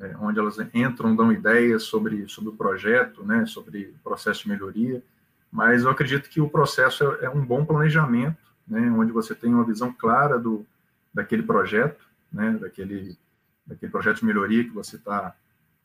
[0.00, 4.48] é, onde elas entram, dão ideias sobre, sobre o projeto, né, sobre o processo de
[4.48, 5.02] melhoria,
[5.50, 9.54] mas eu acredito que o processo é, é um bom planejamento, né, onde você tem
[9.54, 10.66] uma visão clara do,
[11.14, 13.16] daquele projeto, né, daquele,
[13.64, 15.34] daquele projeto de melhoria que você está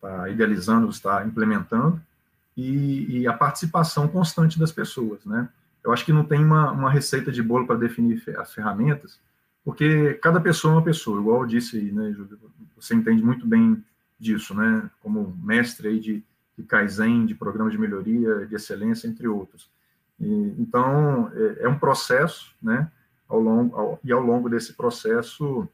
[0.02, 2.02] tá idealizando, está implementando,
[2.56, 5.48] e, e a participação constante das pessoas, né,
[5.88, 9.22] eu acho que não tem uma, uma receita de bolo para definir as ferramentas,
[9.64, 12.14] porque cada pessoa é uma pessoa, igual eu disse aí, né?
[12.76, 13.82] Você entende muito bem
[14.20, 14.90] disso, né?
[15.02, 16.22] Como mestre aí de,
[16.58, 19.72] de Kaizen, de programa de melhoria, de excelência, entre outros.
[20.20, 22.92] E, então, é, é, um processo, né?
[23.26, 25.66] Ao longo, ao, e ao longo desse processo,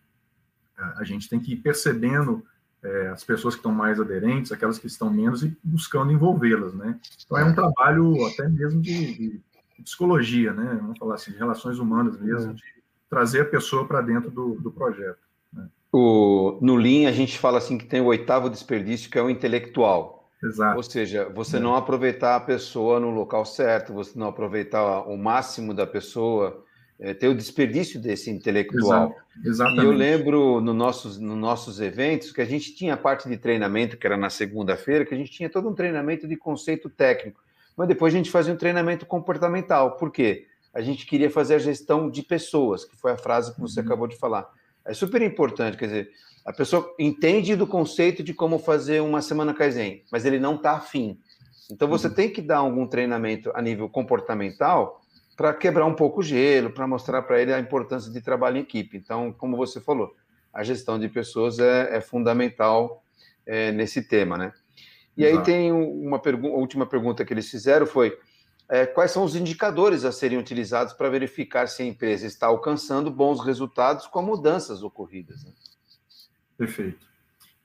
[0.78, 2.46] a, a gente tem que ir percebendo
[2.84, 7.00] é, as pessoas que estão mais aderentes, aquelas que estão menos, e buscando envolvê-las, né?
[7.26, 9.53] Então, é um trabalho até mesmo de, de
[9.84, 10.78] psicologia, né?
[10.82, 12.54] Vamos falar assim, de relações humanas mesmo, é.
[12.56, 12.64] de
[13.10, 15.20] trazer a pessoa para dentro do, do projeto.
[15.52, 15.68] Né?
[15.92, 19.30] O, no Lean, a gente fala assim que tem o oitavo desperdício, que é o
[19.30, 20.30] intelectual.
[20.44, 20.76] Exato.
[20.76, 21.60] Ou seja, você é.
[21.60, 26.64] não aproveitar a pessoa no local certo, você não aproveitar o máximo da pessoa,
[27.00, 29.10] é, ter o desperdício desse intelectual.
[29.10, 29.24] Exato.
[29.46, 29.84] Exatamente.
[29.84, 33.98] E eu lembro no nossos, nos nossos eventos que a gente tinha parte de treinamento,
[33.98, 37.42] que era na segunda-feira, que a gente tinha todo um treinamento de conceito técnico
[37.76, 39.98] mas depois a gente fazia um treinamento comportamental.
[39.98, 40.48] Por quê?
[40.74, 43.86] A gente queria fazer a gestão de pessoas, que foi a frase que você uhum.
[43.86, 44.50] acabou de falar.
[44.86, 46.10] É super importante, quer dizer,
[46.46, 50.74] a pessoa entende do conceito de como fazer uma semana Kaizen, mas ele não está
[50.74, 51.18] afim.
[51.72, 52.14] Então você uhum.
[52.14, 55.02] tem que dar algum treinamento a nível comportamental
[55.36, 58.62] para quebrar um pouco o gelo, para mostrar para ele a importância de trabalho em
[58.62, 58.98] equipe.
[58.98, 60.14] Então, como você falou,
[60.54, 63.04] a gestão de pessoas é, é fundamental
[63.46, 64.54] é, nesse tema, né?
[65.16, 65.40] E Exato.
[65.40, 68.18] aí tem uma pergunta, a última pergunta que eles fizeram foi
[68.70, 73.12] é, quais são os indicadores a serem utilizados para verificar se a empresa está alcançando
[73.12, 75.44] bons resultados com mudanças ocorridas?
[75.44, 75.52] Né?
[76.58, 77.06] Perfeito.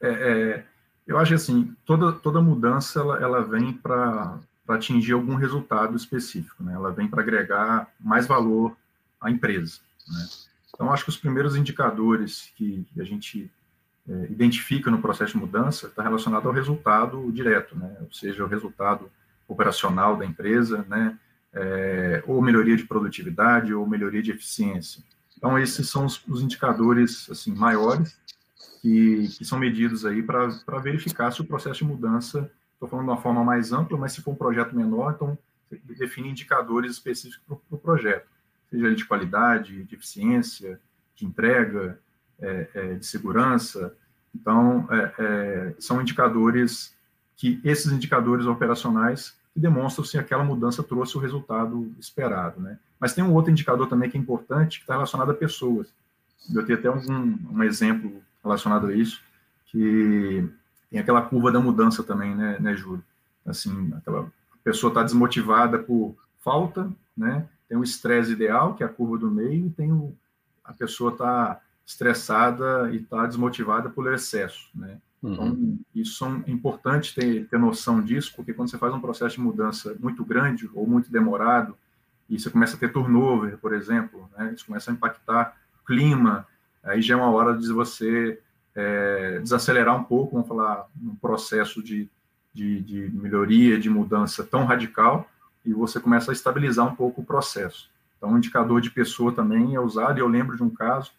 [0.00, 0.64] É, é,
[1.06, 6.74] eu acho assim, toda, toda mudança ela, ela vem para atingir algum resultado específico, né?
[6.74, 8.76] Ela vem para agregar mais valor
[9.18, 10.26] à empresa, né?
[10.74, 13.50] Então, acho que os primeiros indicadores que, que a gente
[14.09, 17.97] é, identifica no processo de mudança está relacionado ao resultado direto, né?
[18.01, 19.11] Ou seja, o resultado
[19.47, 21.18] operacional da empresa, né?
[21.53, 25.03] É, ou melhoria de produtividade ou melhoria de eficiência.
[25.37, 28.18] Então, esses são os, os indicadores assim maiores
[28.81, 30.49] que, que são medidos aí para
[30.83, 34.23] verificar se o processo de mudança, estou falando de uma forma mais ampla, mas se
[34.23, 35.38] for um projeto menor, então
[35.71, 38.27] define indicadores específicos para o pro projeto,
[38.71, 40.81] seja de qualidade, de eficiência,
[41.14, 41.99] de entrega,
[42.40, 43.94] é, é, de segurança.
[44.35, 46.94] Então, é, é são indicadores
[47.37, 52.79] que esses indicadores operacionais que demonstram se aquela mudança trouxe o resultado esperado, né?
[53.01, 55.88] Mas tem um outro indicador também que é importante, que está relacionado a pessoas.
[56.53, 59.20] Eu tenho até um, um exemplo relacionado a isso,
[59.66, 60.48] que
[60.90, 63.05] tem aquela curva da mudança também, né, né Júlio?
[63.46, 64.31] Assim, aquela
[64.64, 67.46] pessoa está desmotivada por falta, né?
[67.68, 70.14] Tem o estresse ideal, que é a curva do meio, e tem o,
[70.64, 74.98] a pessoa está estressada e está desmotivada por excesso, né?
[75.24, 75.81] Então, uhum.
[75.94, 79.96] isso é importante ter, ter noção disso, porque quando você faz um processo de mudança
[79.98, 81.77] muito grande ou muito demorado,
[82.29, 84.53] e você começa a ter turnover, por exemplo, né?
[84.55, 86.46] Isso começa a impactar o clima,
[86.85, 88.38] aí já é uma hora de você
[88.74, 92.07] é, desacelerar um pouco, vamos falar, um processo de,
[92.53, 95.27] de, de, melhoria, de mudança tão radical,
[95.64, 97.90] e você começa a estabilizar um pouco o processo.
[98.18, 101.12] Então, um indicador de pessoa também é usado, e eu lembro de um caso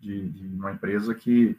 [0.00, 1.56] de, de uma empresa que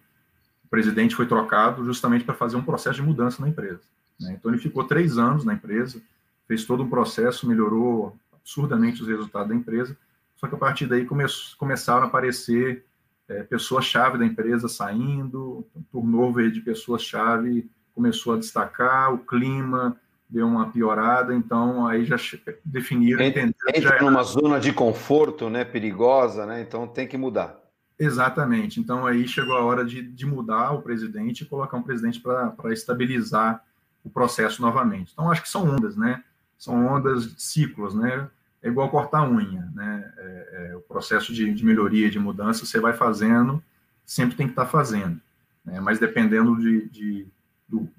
[0.65, 3.81] o presidente foi trocado justamente para fazer um processo de mudança na empresa.
[4.19, 4.35] Né?
[4.37, 6.01] Então, ele ficou três anos na empresa,
[6.47, 9.95] fez todo um processo, melhorou absurdamente os resultados da empresa,
[10.35, 11.23] só que a partir daí come,
[11.57, 12.83] começaram a aparecer
[13.29, 19.95] é, pessoas-chave da empresa saindo, o turnover de pessoas-chave começou a destacar, o clima
[20.27, 22.15] deu uma piorada, então aí já
[22.63, 23.43] definiram, entra.
[23.43, 27.60] Entra já numa zona de conforto, né, perigosa, né, então tem que mudar.
[28.03, 32.19] Exatamente, então aí chegou a hora de, de mudar o presidente e colocar um presidente
[32.19, 33.63] para estabilizar
[34.03, 35.11] o processo novamente.
[35.13, 36.23] Então acho que são ondas, né,
[36.57, 38.27] são ondas, ciclos, né,
[38.63, 40.13] é igual cortar unha, né?
[40.17, 43.61] É, é, o processo de, de, melhoria, de mudança, você vai fazendo,
[44.05, 45.19] sempre tem que estar tá fazendo,
[45.65, 45.79] né?
[45.79, 47.27] Mas dependendo de, de
[47.67, 47.89] do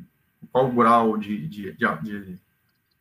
[0.50, 2.38] qual grau de, de, de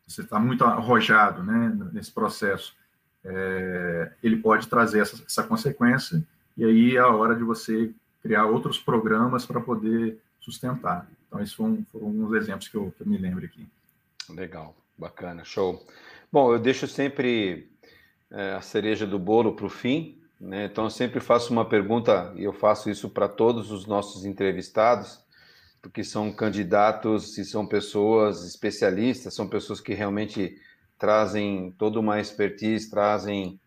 [0.07, 1.75] você está muito arrojado, né?
[1.93, 2.75] Nesse processo,
[3.23, 6.23] é, ele pode trazer essa, essa consequência
[6.57, 11.09] e aí é a hora de você criar outros programas para poder sustentar.
[11.27, 13.67] Então, esses foram, foram alguns exemplos que eu, que eu me lembro aqui.
[14.29, 15.85] Legal, bacana, show.
[16.31, 17.69] Bom, eu deixo sempre
[18.29, 20.65] é, a cereja do bolo para o fim, né?
[20.65, 25.19] então eu sempre faço uma pergunta, e eu faço isso para todos os nossos entrevistados,
[25.81, 30.55] porque são candidatos e são pessoas especialistas, são pessoas que realmente
[30.97, 33.59] trazem toda uma expertise, trazem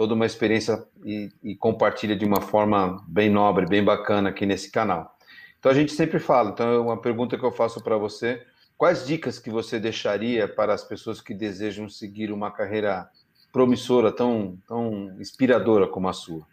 [0.00, 4.70] toda uma experiência e, e compartilha de uma forma bem nobre, bem bacana aqui nesse
[4.70, 5.14] canal.
[5.58, 8.42] Então a gente sempre fala, então é uma pergunta que eu faço para você,
[8.80, 13.10] Quais dicas que você deixaria para as pessoas que desejam seguir uma carreira
[13.52, 16.46] promissora, tão, tão inspiradora como a sua?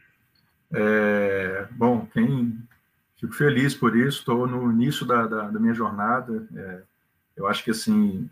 [0.74, 2.06] É, bom,
[3.16, 4.20] fico feliz por isso.
[4.20, 6.46] Estou no início da, da, da minha jornada.
[6.54, 6.82] É,
[7.38, 8.30] eu acho que assim,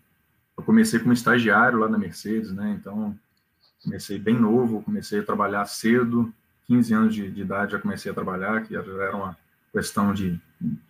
[0.58, 2.78] eu comecei como estagiário lá na Mercedes, né?
[2.78, 3.18] Então
[3.86, 6.34] comecei bem novo, comecei a trabalhar cedo,
[6.68, 9.38] 15 anos de, de idade já comecei a trabalhar, que era uma
[9.72, 10.40] questão de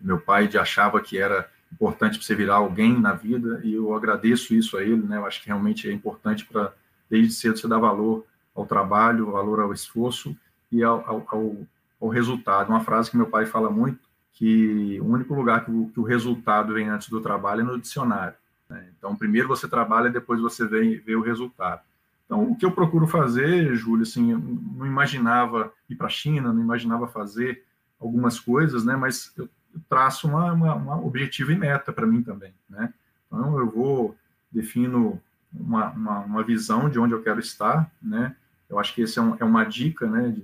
[0.01, 3.93] meu pai de achava que era importante para você virar alguém na vida, e eu
[3.93, 5.17] agradeço isso a ele, né?
[5.17, 6.73] Eu acho que realmente é importante para,
[7.09, 10.35] desde cedo, você dar valor ao trabalho, valor ao esforço
[10.71, 11.57] e ao, ao,
[11.99, 12.69] ao, resultado.
[12.69, 13.99] Uma frase que meu pai fala muito,
[14.31, 17.79] que o único lugar que o, que o resultado vem antes do trabalho é no
[17.79, 18.35] dicionário.
[18.69, 18.87] Né?
[18.97, 21.81] Então, primeiro você trabalha, depois você vem ver o resultado.
[22.25, 26.51] Então, o que eu procuro fazer, Júlio, assim, eu não imaginava ir para a China,
[26.51, 27.63] não imaginava fazer
[27.99, 28.95] algumas coisas, né?
[28.95, 29.47] Mas eu
[29.87, 32.93] traço uma, uma, uma objetivo e meta para mim também, né?
[33.27, 34.15] Então, eu vou,
[34.51, 35.21] defino
[35.53, 38.35] uma, uma, uma, visão de onde eu quero estar, né?
[38.67, 40.35] Eu acho que essa é, um, é uma dica, né,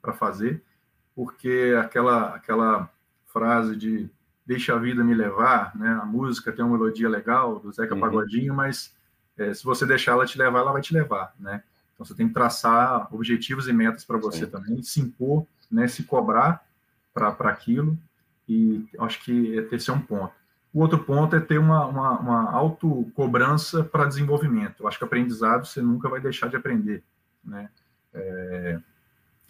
[0.00, 0.62] para fazer.
[1.14, 2.90] porque aquela, aquela
[3.26, 4.08] frase de
[4.46, 5.98] deixa a vida me levar, né?
[6.00, 8.00] A música tem uma melodia legal do Zeca uhum.
[8.00, 8.94] Pagodinho, mas
[9.38, 11.62] é, se você deixar ela te levar, ela vai te levar, né?
[11.94, 14.50] Então você tem que traçar objetivos e metas para você Sim.
[14.50, 15.88] também, se impor, né?
[15.88, 16.64] Se cobrar
[17.14, 17.98] para aquilo
[18.48, 20.32] e acho que esse é um ponto.
[20.72, 24.82] O outro ponto é ter uma, uma, uma autocobrança para desenvolvimento.
[24.82, 27.02] Eu acho que aprendizado você nunca vai deixar de aprender,
[27.42, 27.70] né?
[28.12, 28.78] É,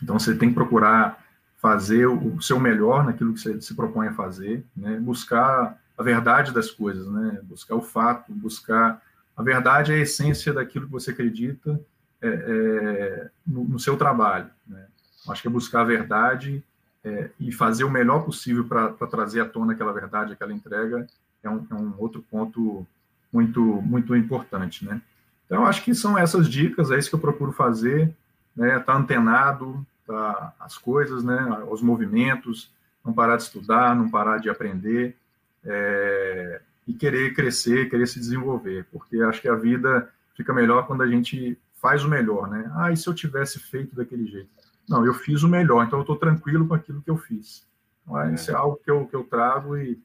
[0.02, 1.24] então você tem que procurar
[1.58, 4.98] fazer o seu melhor naquilo que você se propõe a fazer, né?
[5.00, 7.40] buscar a verdade das coisas, né?
[7.42, 9.02] buscar o fato, buscar
[9.36, 11.80] a verdade é a essência daquilo que você acredita
[12.22, 14.48] é, é, no, no, seu trabalho.
[14.66, 14.86] Né?
[15.28, 16.64] Acho que é buscar a verdade
[17.04, 21.06] é, e fazer o melhor possível para trazer à tona aquela verdade, aquela entrega,
[21.42, 22.86] é um, é um, outro ponto
[23.32, 25.00] muito muito importante, né?
[25.44, 28.12] Então, acho que são essas dicas, é isso que eu procuro fazer,
[28.56, 28.78] né?
[28.80, 31.64] Tá antenado, tá, as coisas, né?
[31.70, 32.72] Os movimentos,
[33.04, 35.16] não parar de estudar, não parar de aprender,
[35.64, 41.02] é, e querer crescer, querer se desenvolver, porque acho que a vida fica melhor quando
[41.02, 42.70] a gente faz o melhor, né?
[42.74, 44.48] Ah, e se eu tivesse feito daquele jeito?
[44.88, 47.66] Não, eu fiz o melhor, então eu estou tranquilo com aquilo que eu fiz.
[48.02, 48.34] Então, é.
[48.34, 50.00] isso é algo que eu, que eu trago e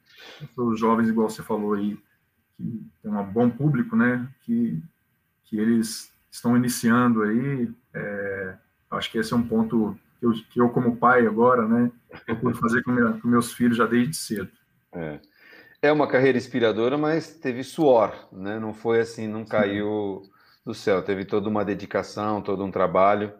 [0.57, 1.97] os jovens, igual você falou aí,
[2.57, 4.27] que tem um bom público, né?
[4.41, 4.81] Que,
[5.45, 7.71] que eles estão iniciando aí.
[7.93, 8.55] É,
[8.91, 11.91] acho que esse é um ponto que eu, que eu como pai agora, né?
[12.25, 14.49] Procuro fazer com, minha, com meus filhos já desde cedo.
[14.93, 15.19] É.
[15.83, 18.59] É uma carreira inspiradora, mas teve suor, né?
[18.59, 20.21] Não foi assim, não caiu
[20.63, 21.01] do céu.
[21.01, 23.33] Teve toda uma dedicação, todo um trabalho.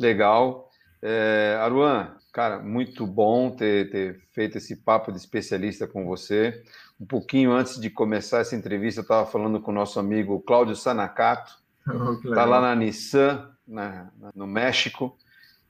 [0.00, 0.68] Legal.
[1.00, 6.64] É, Aruan, cara, muito bom ter, ter, feito esse papo de especialista com você.
[7.00, 10.74] Um pouquinho antes de começar essa entrevista, eu estava falando com o nosso amigo Cláudio
[10.74, 11.52] Sanacato,
[12.24, 15.16] está lá na Nissan, na, no México,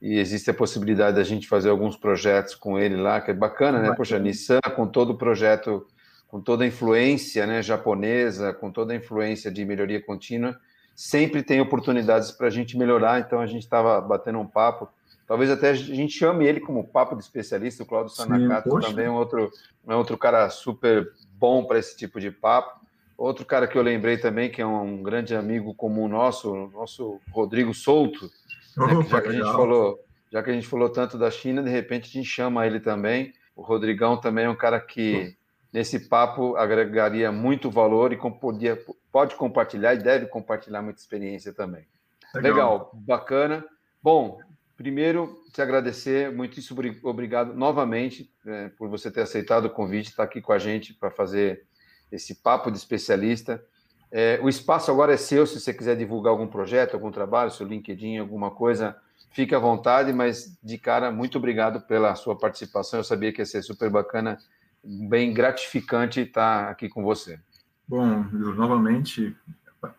[0.01, 3.79] e existe a possibilidade da gente fazer alguns projetos com ele lá, que é bacana,
[3.79, 3.93] né?
[3.95, 5.85] Poxa, Nissan com todo o projeto
[6.29, 10.57] com toda a influência né, japonesa, com toda a influência de melhoria contínua,
[10.95, 13.19] sempre tem oportunidades para a gente melhorar.
[13.19, 14.87] Então a gente estava batendo um papo.
[15.27, 17.83] Talvez até a gente chame ele como papo de especialista.
[17.83, 19.51] O Claudio Sanakato também é um outro,
[19.87, 22.79] é outro cara super bom para esse tipo de papo.
[23.17, 27.73] Outro cara que eu lembrei também, que é um grande amigo comum nosso, nosso Rodrigo
[27.73, 28.29] Souto,
[28.77, 29.99] né, que já que a gente falou,
[30.31, 33.33] já que a gente falou tanto da China, de repente a gente chama ele também.
[33.55, 35.35] O Rodrigão também é um cara que
[35.71, 38.77] nesse papo agregaria muito valor e podia,
[39.11, 41.85] pode compartilhar e deve compartilhar muita experiência também.
[42.33, 43.65] Legal, Legal bacana.
[44.01, 44.39] Bom,
[44.77, 50.41] primeiro, te agradecer, muitíssimo obrigado novamente é, por você ter aceitado o convite, estar aqui
[50.41, 51.65] com a gente para fazer
[52.11, 53.63] esse papo de especialista.
[54.11, 57.67] É, o espaço agora é seu, se você quiser divulgar algum projeto, algum trabalho, seu
[57.67, 58.95] LinkedIn, alguma coisa,
[59.31, 62.99] fique à vontade, mas de cara, muito obrigado pela sua participação.
[62.99, 64.39] Eu sabia que ia ser super bacana
[64.83, 67.39] bem gratificante estar aqui com você.
[67.87, 69.35] Bom, novamente,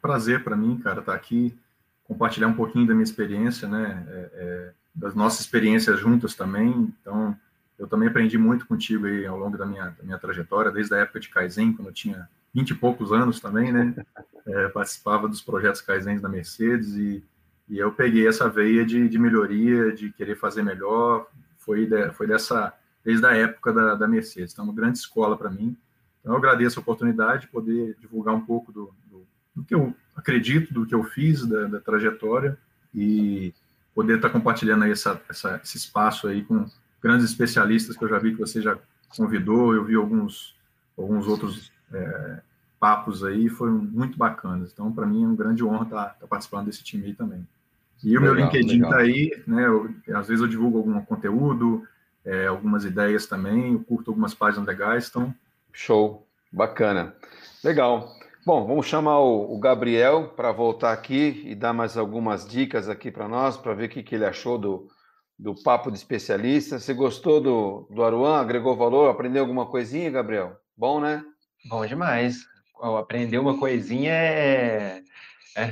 [0.00, 1.58] prazer para mim, cara, estar aqui,
[2.04, 6.92] compartilhar um pouquinho da minha experiência, né, é, é, das nossas experiências juntas também.
[7.00, 7.36] Então,
[7.78, 10.98] eu também aprendi muito contigo aí ao longo da minha, da minha trajetória, desde a
[10.98, 13.94] época de Kaizen, quando eu tinha vinte e poucos anos também, né,
[14.46, 17.24] é, participava dos projetos Kaizen da Mercedes e,
[17.68, 22.26] e eu peguei essa veia de, de melhoria, de querer fazer melhor, foi, de, foi
[22.26, 24.52] dessa desde a época da, da Mercedes.
[24.52, 25.76] Então, é uma grande escola para mim.
[26.20, 29.94] Então, eu agradeço a oportunidade de poder divulgar um pouco do, do, do que eu
[30.14, 32.58] acredito, do que eu fiz, da, da trajetória,
[32.94, 33.54] e
[33.94, 36.66] poder estar compartilhando aí essa, essa, esse espaço aí com
[37.02, 38.76] grandes especialistas que eu já vi que você já
[39.16, 40.54] convidou, eu vi alguns,
[40.96, 42.40] alguns outros é,
[42.78, 44.70] papos aí, foram muito bacanas.
[44.72, 47.46] Então, para mim, é uma grande honra estar, estar, participando desse time aí também.
[48.02, 49.66] E o meu LinkedIn está aí, né?
[49.66, 51.86] Eu, às vezes eu divulgo algum conteúdo,
[52.24, 55.34] é, algumas ideias também, eu curto algumas páginas legais, então...
[55.72, 57.14] Show, bacana.
[57.62, 58.08] Legal.
[58.44, 63.10] Bom, vamos chamar o, o Gabriel para voltar aqui e dar mais algumas dicas aqui
[63.10, 64.88] para nós, para ver o que, que ele achou do,
[65.38, 66.78] do papo de especialista.
[66.78, 68.40] Você gostou do, do Aruan?
[68.40, 69.10] Agregou valor?
[69.10, 70.56] Aprendeu alguma coisinha, Gabriel?
[70.76, 71.22] Bom, né?
[71.68, 72.46] Bom demais.
[72.98, 75.02] Aprender uma coisinha é é,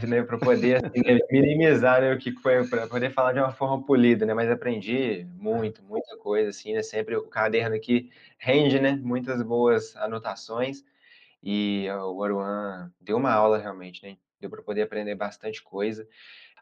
[0.06, 3.84] né, para poder assim, minimizar né, o que foi, para poder falar de uma forma
[3.84, 4.34] polida, né?
[4.34, 6.82] Mas aprendi muito, muita coisa, assim, né?
[6.82, 8.98] Sempre o caderno aqui rende, né?
[9.02, 10.84] Muitas boas anotações
[11.42, 14.16] e o Aruan deu uma aula realmente, né?
[14.40, 16.06] Deu para poder aprender bastante coisa.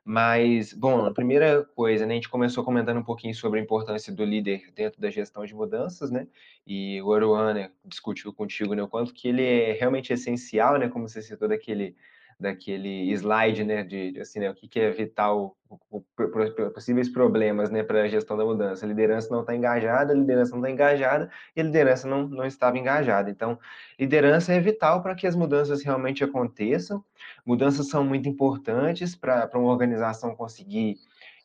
[0.08, 4.12] Mas, bom, a primeira coisa, né, a gente começou comentando um pouquinho sobre a importância
[4.12, 6.28] do líder dentro da gestão de mudanças, né?
[6.64, 10.88] E o Aruan né, discutiu contigo né, o quanto que ele é realmente essencial, né?
[10.88, 11.96] Como você citou daquele
[12.38, 15.56] daquele slide, né, de assim, né, o que, que é vital,
[16.74, 18.84] possíveis problemas, né, para a gestão da mudança.
[18.84, 22.44] A liderança não está engajada, a liderança não está engajada e a liderança não, não
[22.44, 23.30] estava engajada.
[23.30, 23.58] Então,
[23.98, 27.02] liderança é vital para que as mudanças realmente aconteçam.
[27.44, 30.96] Mudanças são muito importantes para uma organização conseguir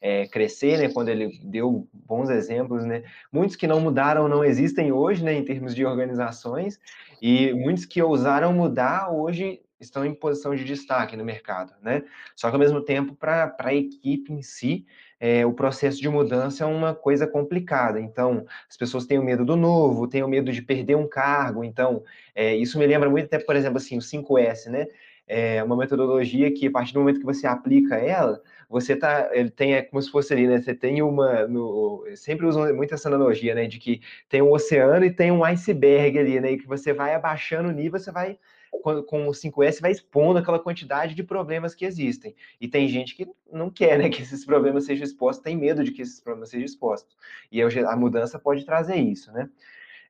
[0.02, 4.92] é, crescer, né, quando ele deu bons exemplos, né, muitos que não mudaram não existem
[4.92, 6.80] hoje, né, em termos de organizações,
[7.22, 12.04] e muitos que ousaram mudar hoje estão em posição de destaque no mercado, né?
[12.36, 14.86] Só que ao mesmo tempo, para a equipe em si,
[15.20, 18.00] é, o processo de mudança é uma coisa complicada.
[18.00, 21.64] Então, as pessoas têm o medo do novo, têm o medo de perder um cargo.
[21.64, 22.04] Então,
[22.34, 24.88] é, isso me lembra muito até, por exemplo, assim, o 5S, né?
[25.28, 29.50] É uma metodologia que, a partir do momento que você aplica ela, você tá, ele
[29.52, 30.60] tem, é como se fosse ali, né?
[30.60, 33.68] Você tem uma, no, sempre usam muito essa analogia, né?
[33.68, 36.54] De que tem um oceano e tem um iceberg ali, né?
[36.54, 38.40] E que você vai abaixando o nível, você vai
[38.72, 42.34] com o 5S vai expondo aquela quantidade de problemas que existem.
[42.60, 45.92] E tem gente que não quer né, que esses problemas sejam expostos, tem medo de
[45.92, 47.16] que esses problemas sejam expostos.
[47.52, 49.50] E a mudança pode trazer isso, né?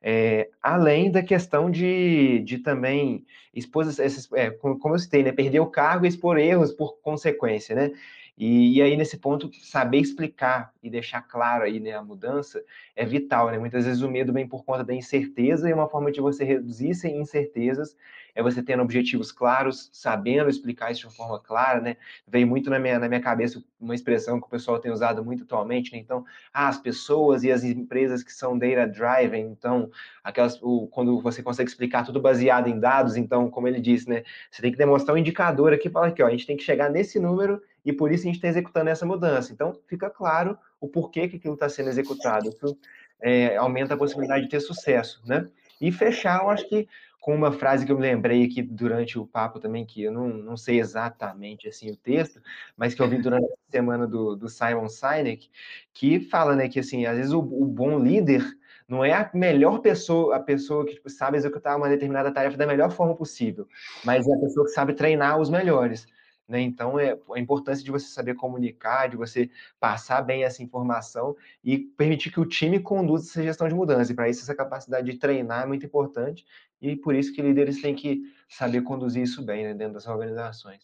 [0.04, 5.60] É, além da questão de, de também expor esses, é, como eu citei, né, perder
[5.60, 7.92] o cargo e expor erros por consequência, né?
[8.38, 12.64] E, e, aí, nesse ponto, saber explicar e deixar claro aí, né, a mudança
[12.96, 13.60] é vital, né?
[13.60, 16.90] Muitas vezes o medo vem por conta da incerteza e uma forma de você reduzir
[16.90, 17.96] essas incertezas
[18.36, 21.98] é você tendo objetivos claros, sabendo explicar isso de uma forma clara, né?
[22.28, 25.44] Veio muito na minha, na minha cabeça uma expressão que o pessoal tem usado muito
[25.44, 25.98] atualmente, né?
[25.98, 26.24] Então,
[26.54, 29.90] ah, as pessoas e as empresas que são data driven, então,
[30.24, 34.24] aquelas, o, quando você consegue explicar tudo baseado em dados, então, como ele disse, né?
[34.50, 36.90] Você tem que demonstrar um indicador aqui, fala aqui, ó, a gente tem que chegar
[36.90, 39.52] nesse número e por isso a gente está executando essa mudança.
[39.52, 42.50] Então, fica claro o porquê que aquilo está sendo executado.
[42.50, 42.78] Isso
[43.22, 45.48] é, aumenta a possibilidade de ter sucesso, né?
[45.80, 46.88] E fechar, eu acho que
[47.22, 50.28] com uma frase que eu me lembrei aqui durante o papo também, que eu não,
[50.28, 52.42] não sei exatamente assim o texto,
[52.76, 55.50] mas que eu vi durante a semana do, do Simon Sinek,
[55.94, 58.44] que fala, né, que assim, às vezes o, o bom líder
[58.88, 62.66] não é a melhor pessoa, a pessoa que tipo, sabe executar uma determinada tarefa da
[62.66, 63.68] melhor forma possível,
[64.04, 66.08] mas é a pessoa que sabe treinar os melhores.
[66.52, 66.60] Né?
[66.60, 69.50] Então, é a importância de você saber comunicar, de você
[69.80, 74.12] passar bem essa informação e permitir que o time conduza essa gestão de mudança.
[74.12, 76.46] E para isso, essa capacidade de treinar é muito importante
[76.82, 80.80] e por isso que líderes têm que saber conduzir isso bem né, dentro das organizações.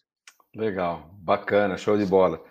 [0.54, 2.42] Legal, bacana, show de bola.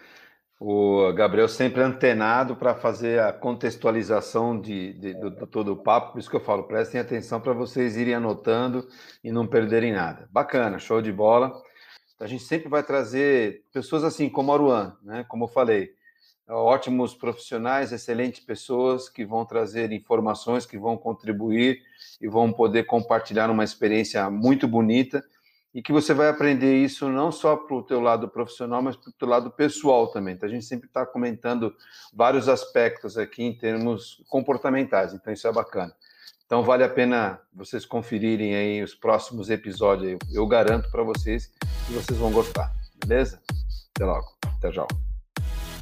[0.60, 6.14] O Gabriel sempre antenado para fazer a contextualização de, de, de, de, todo o papo,
[6.14, 8.88] por isso que eu falo, prestem atenção para vocês irem anotando
[9.24, 10.28] e não perderem nada.
[10.32, 11.54] Bacana, show de bola.
[12.20, 15.24] A gente sempre vai trazer pessoas assim como a Aruan, né?
[15.28, 15.94] Como eu falei,
[16.50, 21.82] ótimos profissionais, excelentes pessoas que vão trazer informações, que vão contribuir
[22.22, 25.24] e vão poder compartilhar uma experiência muito bonita
[25.74, 29.10] e que você vai aprender isso não só para o teu lado profissional, mas para
[29.10, 30.34] o teu lado pessoal também.
[30.34, 31.76] Então, a gente sempre está comentando
[32.14, 35.94] vários aspectos aqui em termos comportamentais, então isso é bacana.
[36.48, 40.18] Então vale a pena vocês conferirem aí os próximos episódios.
[40.34, 41.52] Eu garanto para vocês
[41.86, 42.74] que vocês vão gostar.
[43.06, 43.42] Beleza?
[43.94, 44.28] Até logo.
[44.58, 44.88] Até já.